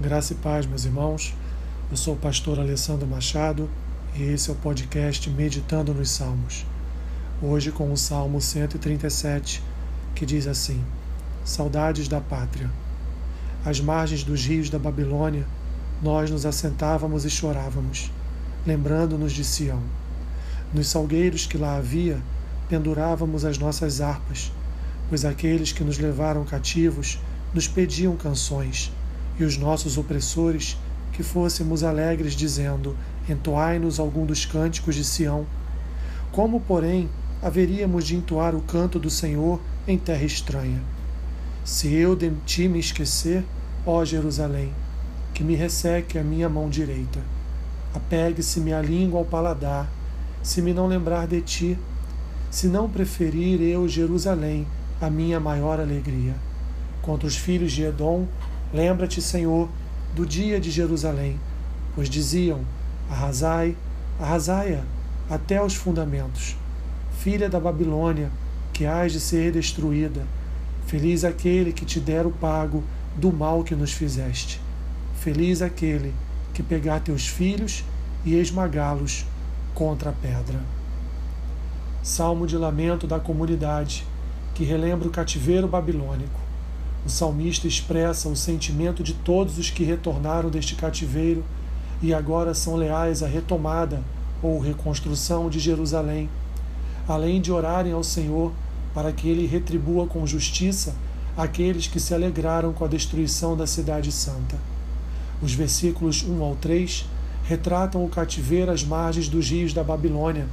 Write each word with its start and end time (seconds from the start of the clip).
Graça 0.00 0.32
e 0.32 0.36
paz, 0.36 0.64
meus 0.64 0.84
irmãos. 0.84 1.34
Eu 1.90 1.96
sou 1.96 2.14
o 2.14 2.16
pastor 2.16 2.60
Alessandro 2.60 3.04
Machado 3.04 3.68
e 4.14 4.22
esse 4.22 4.48
é 4.48 4.52
o 4.52 4.56
podcast 4.56 5.28
Meditando 5.28 5.92
nos 5.92 6.10
Salmos. 6.10 6.64
Hoje 7.42 7.72
com 7.72 7.92
o 7.92 7.96
Salmo 7.96 8.40
137, 8.40 9.60
que 10.14 10.24
diz 10.24 10.46
assim: 10.46 10.80
Saudades 11.44 12.06
da 12.06 12.20
pátria. 12.20 12.70
Às 13.64 13.80
margens 13.80 14.22
dos 14.22 14.46
rios 14.46 14.70
da 14.70 14.78
Babilônia, 14.78 15.44
nós 16.00 16.30
nos 16.30 16.46
assentávamos 16.46 17.24
e 17.24 17.30
chorávamos, 17.30 18.08
lembrando-nos 18.64 19.32
de 19.32 19.42
Sião. 19.42 19.82
Nos 20.72 20.86
salgueiros 20.86 21.44
que 21.44 21.58
lá 21.58 21.76
havia, 21.76 22.22
pendurávamos 22.68 23.44
as 23.44 23.58
nossas 23.58 24.00
harpas, 24.00 24.52
pois 25.08 25.24
aqueles 25.24 25.72
que 25.72 25.82
nos 25.82 25.98
levaram 25.98 26.44
cativos 26.44 27.18
nos 27.52 27.66
pediam 27.66 28.14
canções 28.16 28.92
e 29.38 29.44
os 29.44 29.56
nossos 29.56 29.96
opressores 29.96 30.76
que 31.12 31.22
fôssemos 31.22 31.82
alegres, 31.82 32.34
dizendo: 32.34 32.96
Entoai-nos 33.28 33.98
algum 33.98 34.24
dos 34.24 34.44
cânticos 34.44 34.94
de 34.94 35.04
Sião. 35.04 35.46
Como, 36.32 36.60
porém, 36.60 37.08
haveríamos 37.42 38.04
de 38.04 38.16
entoar 38.16 38.54
o 38.54 38.60
canto 38.62 38.98
do 38.98 39.10
Senhor 39.10 39.60
em 39.86 39.96
terra 39.98 40.24
estranha? 40.24 40.82
Se 41.64 41.92
eu 41.92 42.16
de 42.16 42.30
ti 42.46 42.68
me 42.68 42.78
esquecer, 42.78 43.44
ó 43.84 44.04
Jerusalém, 44.04 44.72
que 45.34 45.44
me 45.44 45.54
resseque 45.54 46.18
a 46.18 46.22
minha 46.22 46.48
mão 46.48 46.68
direita. 46.68 47.20
Apegue-se-me 47.94 48.72
a 48.72 48.82
língua 48.82 49.20
ao 49.20 49.24
paladar, 49.24 49.88
se 50.42 50.62
me 50.62 50.72
não 50.72 50.86
lembrar 50.86 51.26
de 51.26 51.40
ti, 51.40 51.78
se 52.50 52.66
não 52.68 52.88
preferir 52.88 53.60
eu 53.60 53.88
Jerusalém 53.88 54.66
a 55.00 55.10
minha 55.10 55.38
maior 55.38 55.80
alegria. 55.80 56.34
Contra 57.02 57.26
os 57.26 57.36
filhos 57.36 57.72
de 57.72 57.84
Edom 57.84 58.26
Lembra-te, 58.72 59.22
Senhor, 59.22 59.68
do 60.14 60.26
dia 60.26 60.60
de 60.60 60.70
Jerusalém, 60.70 61.40
pois 61.94 62.08
diziam: 62.08 62.60
Arrasai, 63.10 63.76
arrasai-a 64.20 64.82
até 65.30 65.62
os 65.62 65.74
fundamentos. 65.74 66.56
Filha 67.18 67.48
da 67.48 67.58
Babilônia, 67.58 68.30
que 68.72 68.84
hás 68.84 69.12
de 69.12 69.20
ser 69.20 69.52
destruída, 69.52 70.26
feliz 70.86 71.24
aquele 71.24 71.72
que 71.72 71.84
te 71.84 71.98
der 71.98 72.26
o 72.26 72.30
pago 72.30 72.84
do 73.16 73.32
mal 73.32 73.64
que 73.64 73.74
nos 73.74 73.92
fizeste. 73.92 74.60
Feliz 75.18 75.62
aquele 75.62 76.14
que 76.54 76.62
pegar 76.62 77.00
teus 77.00 77.26
filhos 77.26 77.84
e 78.24 78.34
esmagá-los 78.34 79.24
contra 79.74 80.10
a 80.10 80.12
pedra. 80.12 80.60
Salmo 82.02 82.46
de 82.46 82.56
lamento 82.56 83.06
da 83.06 83.18
comunidade, 83.18 84.06
que 84.54 84.64
relembra 84.64 85.08
o 85.08 85.10
cativeiro 85.10 85.66
babilônico. 85.66 86.47
O 87.08 87.10
salmista 87.10 87.66
expressa 87.66 88.28
o 88.28 88.36
sentimento 88.36 89.02
de 89.02 89.14
todos 89.14 89.56
os 89.56 89.70
que 89.70 89.82
retornaram 89.82 90.50
deste 90.50 90.74
cativeiro 90.74 91.42
e 92.02 92.12
agora 92.12 92.52
são 92.52 92.76
leais 92.76 93.22
à 93.22 93.26
retomada 93.26 94.02
ou 94.42 94.60
reconstrução 94.60 95.48
de 95.48 95.58
Jerusalém, 95.58 96.28
além 97.08 97.40
de 97.40 97.50
orarem 97.50 97.94
ao 97.94 98.04
Senhor 98.04 98.52
para 98.92 99.10
que 99.10 99.26
ele 99.26 99.46
retribua 99.46 100.06
com 100.06 100.26
justiça 100.26 100.94
aqueles 101.34 101.86
que 101.86 101.98
se 101.98 102.12
alegraram 102.12 102.74
com 102.74 102.84
a 102.84 102.88
destruição 102.88 103.56
da 103.56 103.66
Cidade 103.66 104.12
Santa. 104.12 104.58
Os 105.40 105.54
versículos 105.54 106.22
1 106.22 106.42
ao 106.42 106.56
3 106.56 107.06
retratam 107.44 108.04
o 108.04 108.10
cativeiro 108.10 108.70
às 108.70 108.84
margens 108.84 109.30
dos 109.30 109.48
rios 109.48 109.72
da 109.72 109.82
Babilônia, 109.82 110.46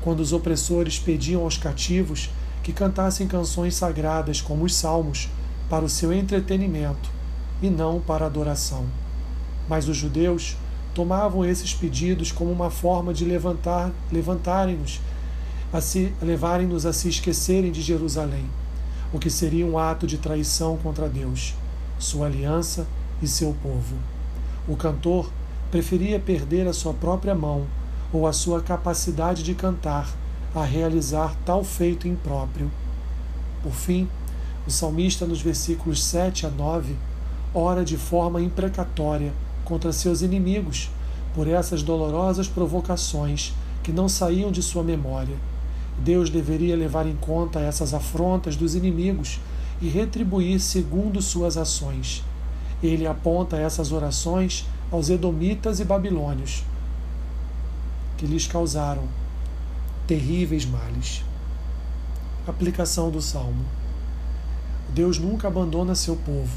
quando 0.00 0.20
os 0.20 0.32
opressores 0.32 0.96
pediam 0.96 1.42
aos 1.42 1.58
cativos 1.58 2.30
que 2.62 2.72
cantassem 2.72 3.26
canções 3.26 3.74
sagradas 3.74 4.40
como 4.40 4.64
os 4.64 4.76
salmos 4.76 5.28
para 5.68 5.84
o 5.84 5.88
seu 5.88 6.12
entretenimento 6.12 7.10
e 7.60 7.68
não 7.68 8.00
para 8.00 8.26
adoração. 8.26 8.86
Mas 9.68 9.88
os 9.88 9.96
judeus 9.96 10.56
tomavam 10.94 11.44
esses 11.44 11.74
pedidos 11.74 12.32
como 12.32 12.50
uma 12.50 12.70
forma 12.70 13.12
de 13.12 13.24
levantar, 13.24 13.92
levantarem-nos, 14.10 15.00
a 15.72 15.80
se 15.80 16.12
levarem-nos 16.22 16.86
a 16.86 16.92
se 16.92 17.08
esquecerem 17.08 17.70
de 17.70 17.82
Jerusalém, 17.82 18.46
o 19.12 19.18
que 19.18 19.30
seria 19.30 19.66
um 19.66 19.78
ato 19.78 20.06
de 20.06 20.18
traição 20.18 20.76
contra 20.78 21.08
Deus, 21.08 21.54
sua 21.98 22.26
aliança 22.26 22.86
e 23.22 23.28
seu 23.28 23.54
povo. 23.62 23.96
O 24.66 24.76
cantor 24.76 25.30
preferia 25.70 26.18
perder 26.18 26.66
a 26.66 26.72
sua 26.72 26.94
própria 26.94 27.34
mão 27.34 27.66
ou 28.12 28.26
a 28.26 28.32
sua 28.32 28.62
capacidade 28.62 29.42
de 29.42 29.54
cantar 29.54 30.08
a 30.54 30.64
realizar 30.64 31.34
tal 31.44 31.62
feito 31.62 32.08
impróprio. 32.08 32.70
Por 33.62 33.72
fim, 33.72 34.08
o 34.68 34.70
salmista, 34.70 35.24
nos 35.24 35.40
versículos 35.40 36.04
7 36.04 36.44
a 36.44 36.50
9, 36.50 36.94
ora 37.54 37.82
de 37.82 37.96
forma 37.96 38.38
imprecatória 38.38 39.32
contra 39.64 39.94
seus 39.94 40.20
inimigos 40.20 40.90
por 41.34 41.48
essas 41.48 41.82
dolorosas 41.82 42.46
provocações 42.48 43.54
que 43.82 43.90
não 43.90 44.10
saíam 44.10 44.52
de 44.52 44.62
sua 44.62 44.82
memória. 44.82 45.34
Deus 45.98 46.28
deveria 46.28 46.76
levar 46.76 47.06
em 47.06 47.16
conta 47.16 47.60
essas 47.60 47.94
afrontas 47.94 48.56
dos 48.56 48.74
inimigos 48.74 49.40
e 49.80 49.88
retribuir 49.88 50.60
segundo 50.60 51.22
suas 51.22 51.56
ações. 51.56 52.22
Ele 52.82 53.06
aponta 53.06 53.56
essas 53.56 53.90
orações 53.90 54.66
aos 54.92 55.08
edomitas 55.08 55.80
e 55.80 55.84
babilônios, 55.84 56.62
que 58.18 58.26
lhes 58.26 58.46
causaram 58.46 59.04
terríveis 60.06 60.66
males. 60.66 61.24
Aplicação 62.46 63.10
do 63.10 63.22
Salmo. 63.22 63.64
Deus 64.88 65.18
nunca 65.18 65.48
abandona 65.48 65.94
seu 65.94 66.16
povo. 66.16 66.56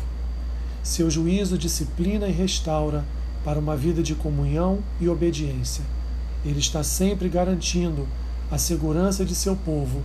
Seu 0.84 1.09
juízo 1.09 1.58
disciplina 1.58 2.28
e 2.28 2.31
restaura 2.31 3.06
para 3.44 3.59
uma 3.59 3.75
vida 3.75 4.02
de 4.02 4.16
comunhão 4.16 4.80
e 5.00 5.08
obediência. 5.08 5.84
Ele 6.46 6.59
está 6.59 6.84
sempre 6.84 7.30
garantindo 7.30 8.08
a 8.50 8.58
segurança 8.58 9.24
de 9.24 9.36
seu 9.36 9.56
povo 9.56 10.02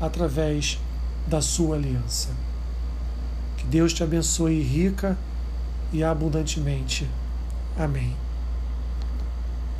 através 0.00 0.78
da 1.26 1.40
sua 1.40 1.76
aliança. 1.76 2.28
Que 3.56 3.66
Deus 3.66 3.92
te 3.92 4.02
abençoe 4.02 4.62
rica 4.62 5.18
e 5.92 6.02
abundantemente. 6.02 7.08
Amém. 7.76 8.14